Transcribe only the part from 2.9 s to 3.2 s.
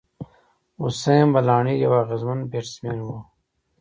وو.